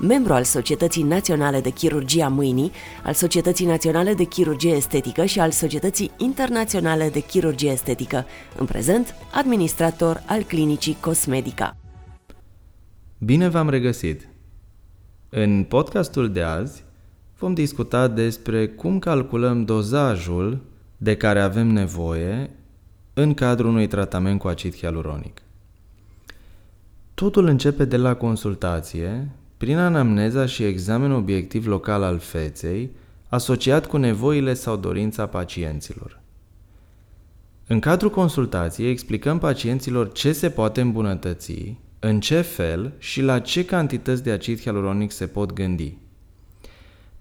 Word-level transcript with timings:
membru 0.00 0.32
al 0.32 0.44
Societății 0.44 1.02
Naționale 1.02 1.60
de 1.60 1.70
Chirurgie 1.70 2.22
a 2.22 2.28
Mâinii, 2.28 2.72
al 3.04 3.12
Societății 3.12 3.66
Naționale 3.66 4.14
de 4.14 4.24
Chirurgie 4.24 4.74
Estetică 4.74 5.24
și 5.24 5.40
al 5.40 5.50
Societății 5.50 6.10
Internaționale 6.16 7.08
de 7.08 7.20
Chirurgie 7.20 7.70
Estetică, 7.70 8.24
în 8.58 8.66
prezent 8.66 9.14
administrator 9.32 10.22
al 10.26 10.42
Clinicii 10.42 10.96
Cosmedica. 11.00 11.76
Bine 13.18 13.48
v-am 13.48 13.68
regăsit! 13.68 14.28
În 15.28 15.64
podcastul 15.64 16.32
de 16.32 16.42
azi 16.42 16.84
vom 17.38 17.54
discuta 17.54 18.08
despre 18.08 18.68
cum 18.68 18.98
calculăm 18.98 19.64
dozajul 19.64 20.60
de 20.96 21.16
care 21.16 21.40
avem 21.40 21.66
nevoie 21.66 22.50
în 23.14 23.34
cadrul 23.34 23.70
unui 23.70 23.86
tratament 23.86 24.38
cu 24.38 24.48
acid 24.48 24.76
hialuronic. 24.76 25.42
Totul 27.14 27.46
începe 27.46 27.84
de 27.84 27.96
la 27.96 28.14
consultație, 28.14 29.28
prin 29.56 29.76
anamneza 29.76 30.46
și 30.46 30.64
examen 30.64 31.10
obiectiv 31.10 31.66
local 31.66 32.02
al 32.02 32.18
feței, 32.18 32.90
asociat 33.28 33.86
cu 33.86 33.96
nevoile 33.96 34.54
sau 34.54 34.76
dorința 34.76 35.26
pacienților. 35.26 36.20
În 37.66 37.80
cadrul 37.80 38.10
consultației 38.10 38.90
explicăm 38.90 39.38
pacienților 39.38 40.12
ce 40.12 40.32
se 40.32 40.50
poate 40.50 40.80
îmbunătăți, 40.80 41.76
în 41.98 42.20
ce 42.20 42.40
fel 42.40 42.92
și 42.98 43.22
la 43.22 43.38
ce 43.38 43.64
cantități 43.64 44.22
de 44.22 44.30
acid 44.30 44.60
hialuronic 44.60 45.10
se 45.12 45.26
pot 45.26 45.52
gândi. 45.52 45.96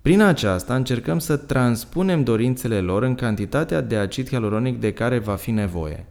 Prin 0.02 0.22
aceasta 0.22 0.76
încercăm 0.76 1.20
să 1.20 1.38
transpunem 1.38 2.24
dorințele 2.24 2.80
lor 2.80 3.04
în 3.04 3.16
cantitatea 3.16 3.82
de 3.82 3.96
acid 3.96 4.28
hialuronic 4.28 4.80
de 4.80 4.94
care 4.94 5.20
va 5.20 5.36
fi 5.36 5.52
nevoie. 5.52 6.06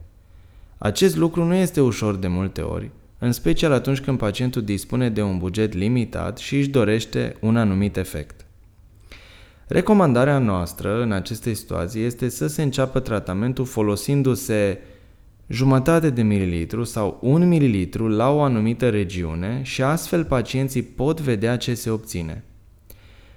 Acest 0.77 1.15
lucru 1.15 1.43
nu 1.43 1.53
este 1.53 1.81
ușor 1.81 2.15
de 2.15 2.27
multe 2.27 2.61
ori, 2.61 2.91
în 3.19 3.31
special 3.31 3.71
atunci 3.71 3.99
când 3.99 4.17
pacientul 4.17 4.61
dispune 4.61 5.09
de 5.09 5.21
un 5.21 5.37
buget 5.37 5.73
limitat 5.73 6.37
și 6.37 6.55
își 6.55 6.69
dorește 6.69 7.35
un 7.39 7.57
anumit 7.57 7.97
efect. 7.97 8.45
Recomandarea 9.67 10.37
noastră 10.37 11.01
în 11.01 11.11
aceste 11.11 11.53
situații 11.53 12.03
este 12.03 12.29
să 12.29 12.47
se 12.47 12.61
înceapă 12.61 12.99
tratamentul 12.99 13.65
folosindu-se 13.65 14.79
jumătate 15.47 16.09
de 16.09 16.21
mililitru 16.21 16.83
sau 16.83 17.17
un 17.21 17.47
mililitru 17.47 18.07
la 18.07 18.29
o 18.29 18.41
anumită 18.41 18.89
regiune 18.89 19.59
și 19.63 19.81
astfel 19.81 20.25
pacienții 20.25 20.81
pot 20.81 21.21
vedea 21.21 21.57
ce 21.57 21.73
se 21.73 21.89
obține. 21.89 22.43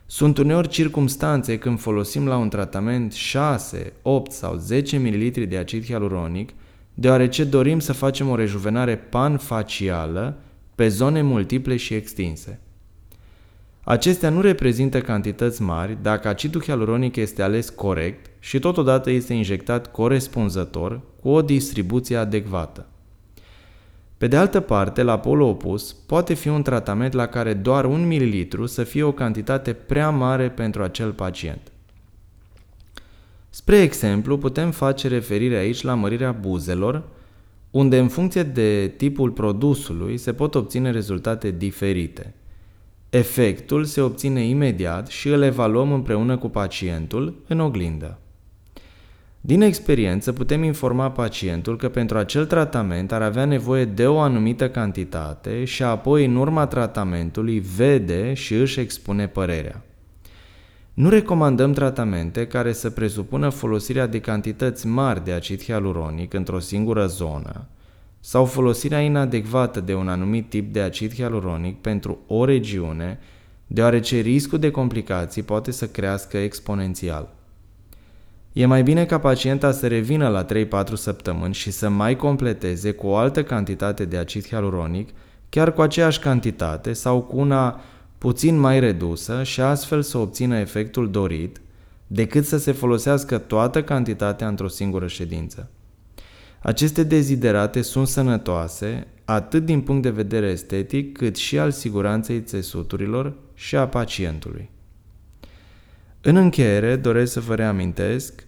Sunt 0.06 0.38
uneori 0.38 0.68
circumstanțe 0.68 1.58
când 1.58 1.80
folosim 1.80 2.26
la 2.26 2.36
un 2.36 2.48
tratament 2.48 3.12
6, 3.12 3.92
8 4.02 4.32
sau 4.32 4.56
10 4.56 4.98
ml 4.98 5.46
de 5.48 5.56
acid 5.56 5.84
hialuronic 5.84 6.50
deoarece 7.00 7.44
dorim 7.44 7.78
să 7.78 7.92
facem 7.92 8.28
o 8.28 8.34
rejuvenare 8.34 8.96
panfacială 8.96 10.38
pe 10.74 10.88
zone 10.88 11.22
multiple 11.22 11.76
și 11.76 11.94
extinse. 11.94 12.60
Acestea 13.84 14.30
nu 14.30 14.40
reprezintă 14.40 15.00
cantități 15.00 15.62
mari 15.62 15.98
dacă 16.02 16.28
acidul 16.28 16.62
hialuronic 16.62 17.16
este 17.16 17.42
ales 17.42 17.68
corect 17.68 18.30
și 18.38 18.58
totodată 18.58 19.10
este 19.10 19.32
injectat 19.32 19.90
corespunzător 19.90 21.00
cu 21.20 21.28
o 21.28 21.42
distribuție 21.42 22.16
adecvată. 22.16 22.86
Pe 24.16 24.26
de 24.26 24.36
altă 24.36 24.60
parte, 24.60 25.02
la 25.02 25.18
polul 25.18 25.48
opus, 25.48 25.92
poate 25.92 26.34
fi 26.34 26.48
un 26.48 26.62
tratament 26.62 27.12
la 27.12 27.26
care 27.26 27.54
doar 27.54 27.84
un 27.84 28.06
mililitru 28.06 28.66
să 28.66 28.84
fie 28.84 29.02
o 29.02 29.12
cantitate 29.12 29.72
prea 29.72 30.10
mare 30.10 30.50
pentru 30.50 30.82
acel 30.82 31.12
pacient. 31.12 31.72
Spre 33.50 33.80
exemplu, 33.80 34.38
putem 34.38 34.70
face 34.70 35.08
referire 35.08 35.56
aici 35.56 35.82
la 35.82 35.94
mărirea 35.94 36.32
buzelor, 36.32 37.02
unde 37.70 37.98
în 37.98 38.08
funcție 38.08 38.42
de 38.42 38.92
tipul 38.96 39.30
produsului 39.30 40.16
se 40.16 40.32
pot 40.32 40.54
obține 40.54 40.90
rezultate 40.90 41.50
diferite. 41.50 42.34
Efectul 43.10 43.84
se 43.84 44.00
obține 44.00 44.44
imediat 44.44 45.06
și 45.06 45.28
îl 45.28 45.42
evaluăm 45.42 45.92
împreună 45.92 46.36
cu 46.38 46.48
pacientul 46.48 47.42
în 47.46 47.60
oglindă. 47.60 48.18
Din 49.40 49.60
experiență 49.60 50.32
putem 50.32 50.62
informa 50.62 51.10
pacientul 51.10 51.76
că 51.76 51.88
pentru 51.88 52.18
acel 52.18 52.46
tratament 52.46 53.12
ar 53.12 53.22
avea 53.22 53.44
nevoie 53.44 53.84
de 53.84 54.06
o 54.06 54.18
anumită 54.18 54.70
cantitate 54.70 55.64
și 55.64 55.82
apoi 55.82 56.24
în 56.24 56.36
urma 56.36 56.66
tratamentului 56.66 57.58
vede 57.76 58.34
și 58.34 58.54
își 58.54 58.80
expune 58.80 59.26
părerea. 59.26 59.82
Nu 60.98 61.08
recomandăm 61.08 61.72
tratamente 61.72 62.46
care 62.46 62.72
să 62.72 62.90
presupună 62.90 63.48
folosirea 63.48 64.06
de 64.06 64.20
cantități 64.20 64.86
mari 64.86 65.24
de 65.24 65.32
acid 65.32 65.62
hialuronic 65.62 66.34
într-o 66.34 66.58
singură 66.58 67.06
zonă 67.06 67.66
sau 68.20 68.44
folosirea 68.44 69.00
inadecvată 69.00 69.80
de 69.80 69.94
un 69.94 70.08
anumit 70.08 70.48
tip 70.48 70.72
de 70.72 70.80
acid 70.80 71.14
hialuronic 71.14 71.80
pentru 71.80 72.18
o 72.26 72.44
regiune, 72.44 73.18
deoarece 73.66 74.20
riscul 74.20 74.58
de 74.58 74.70
complicații 74.70 75.42
poate 75.42 75.70
să 75.70 75.86
crească 75.86 76.36
exponențial. 76.36 77.28
E 78.52 78.66
mai 78.66 78.82
bine 78.82 79.04
ca 79.04 79.18
pacienta 79.18 79.72
să 79.72 79.86
revină 79.86 80.28
la 80.28 80.44
3-4 80.44 80.92
săptămâni 80.94 81.54
și 81.54 81.70
să 81.70 81.88
mai 81.88 82.16
completeze 82.16 82.92
cu 82.92 83.06
o 83.06 83.16
altă 83.16 83.44
cantitate 83.44 84.04
de 84.04 84.16
acid 84.16 84.46
hialuronic, 84.46 85.08
chiar 85.48 85.72
cu 85.72 85.80
aceeași 85.80 86.18
cantitate 86.18 86.92
sau 86.92 87.20
cu 87.22 87.38
una 87.38 87.80
puțin 88.18 88.58
mai 88.58 88.80
redusă 88.80 89.42
și 89.42 89.60
astfel 89.60 90.02
să 90.02 90.18
obțină 90.18 90.56
efectul 90.56 91.10
dorit, 91.10 91.60
decât 92.06 92.44
să 92.44 92.58
se 92.58 92.72
folosească 92.72 93.38
toată 93.38 93.82
cantitatea 93.82 94.48
într-o 94.48 94.68
singură 94.68 95.06
ședință. 95.06 95.70
Aceste 96.58 97.02
deziderate 97.02 97.82
sunt 97.82 98.08
sănătoase 98.08 99.06
atât 99.24 99.64
din 99.64 99.80
punct 99.80 100.02
de 100.02 100.10
vedere 100.10 100.46
estetic, 100.46 101.16
cât 101.16 101.36
și 101.36 101.58
al 101.58 101.70
siguranței 101.70 102.40
țesuturilor 102.40 103.34
și 103.54 103.76
a 103.76 103.88
pacientului. 103.88 104.70
În 106.20 106.36
încheiere, 106.36 106.96
doresc 106.96 107.32
să 107.32 107.40
vă 107.40 107.54
reamintesc, 107.54 108.46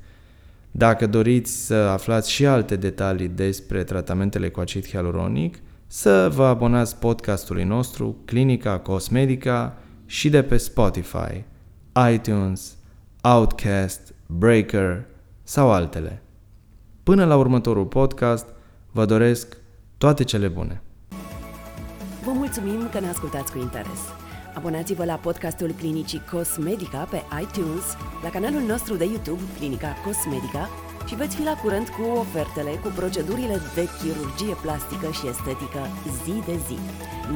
dacă 0.71 1.07
doriți 1.07 1.67
să 1.67 1.75
aflați 1.75 2.31
și 2.31 2.47
alte 2.47 2.77
detalii 2.77 3.29
despre 3.29 3.85
tratamentele 3.85 4.49
cu 4.49 4.61
acid 4.61 4.87
hialuronic, 4.87 5.59
să 5.93 6.31
vă 6.35 6.45
abonați 6.45 6.97
podcastului 6.97 7.65
nostru, 7.65 8.17
Clinica 8.25 8.79
Cosmedica 8.79 9.77
și 10.07 10.29
de 10.29 10.43
pe 10.43 10.57
Spotify, 10.57 11.45
iTunes, 12.13 12.77
Outcast, 13.23 14.15
Breaker 14.27 15.05
sau 15.43 15.71
altele. 15.73 16.23
Până 17.03 17.25
la 17.25 17.37
următorul 17.37 17.85
podcast, 17.85 18.47
vă 18.91 19.05
doresc 19.05 19.57
toate 19.99 20.25
cele 20.25 20.49
bune! 20.49 20.83
Vă 22.25 22.31
mulțumim 22.33 22.89
că 22.93 23.01
ne 23.01 23.09
ascultați 23.09 23.53
cu 23.53 23.59
interes! 23.59 24.01
Abonați-vă 24.55 25.05
la 25.05 25.15
podcastul 25.15 25.71
Clinicii 25.79 26.23
Cosmedica 26.33 27.09
pe 27.11 27.23
iTunes, 27.43 27.85
la 28.23 28.29
canalul 28.29 28.63
nostru 28.63 28.95
de 28.95 29.05
YouTube 29.05 29.43
Clinica 29.59 29.95
Cosmedica 30.05 30.69
și 31.11 31.21
veți 31.23 31.37
fi 31.37 31.45
la 31.51 31.57
curent 31.63 31.89
cu 31.97 32.03
ofertele, 32.25 32.73
cu 32.83 32.89
procedurile 33.01 33.57
de 33.77 33.85
chirurgie 33.99 34.55
plastică 34.65 35.09
și 35.19 35.29
estetică 35.33 35.83
zi 36.25 36.35
de 36.49 36.57
zi. 36.67 36.79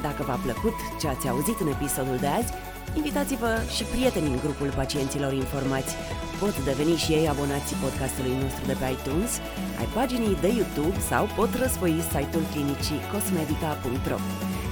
Dacă 0.06 0.22
v-a 0.28 0.38
plăcut 0.46 0.76
ce 1.00 1.06
ați 1.08 1.28
auzit 1.32 1.58
în 1.64 1.68
episodul 1.76 2.18
de 2.24 2.30
azi, 2.38 2.52
invitați-vă 3.00 3.52
și 3.74 3.84
prietenii 3.92 4.34
în 4.34 4.42
grupul 4.44 4.70
pacienților 4.80 5.32
informați. 5.44 5.92
Pot 6.40 6.54
deveni 6.70 7.02
și 7.04 7.10
ei 7.18 7.26
abonații 7.32 7.80
podcastului 7.84 8.36
nostru 8.42 8.62
de 8.70 8.76
pe 8.80 8.86
iTunes, 8.94 9.32
ai 9.80 9.88
paginii 9.98 10.40
de 10.44 10.50
YouTube 10.58 10.98
sau 11.10 11.22
pot 11.38 11.50
răsfoi 11.62 11.94
site-ul 12.12 12.46
clinicii 12.52 13.04
cosmedica.ro. 13.12 14.18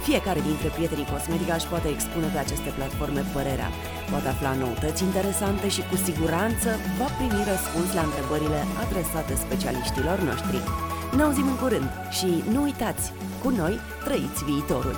Fiecare 0.07 0.41
dintre 0.49 0.69
prietenii 0.77 1.11
Cosmetica 1.13 1.55
își 1.57 1.71
poate 1.73 1.89
expune 1.91 2.29
pe 2.33 2.41
aceste 2.45 2.71
platforme 2.79 3.23
părerea, 3.35 3.71
poate 4.13 4.29
afla 4.29 4.53
noutăți 4.55 5.03
interesante 5.09 5.69
și 5.69 5.83
cu 5.91 5.97
siguranță 6.07 6.69
va 6.99 7.09
primi 7.19 7.49
răspuns 7.53 7.89
la 7.99 8.03
întrebările 8.09 8.61
adresate 8.85 9.35
specialiștilor 9.45 10.19
noștri. 10.29 10.59
Ne 11.17 11.23
auzim 11.23 11.47
în 11.53 11.59
curând 11.63 11.91
și 12.19 12.31
nu 12.53 12.63
uitați, 12.63 13.13
cu 13.43 13.49
noi 13.61 13.75
trăiți 14.05 14.45
viitorul! 14.45 14.97